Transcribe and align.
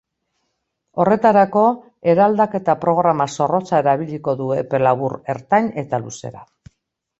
Horretarako, 1.03 1.65
eraldaketa-programa 2.13 3.29
zorrotza 3.37 3.83
erabiliko 3.85 4.37
du 4.43 4.51
epe 4.65 4.83
labur, 4.87 5.19
ertain 5.37 5.73
eta 5.85 6.05
luzera. 6.09 6.45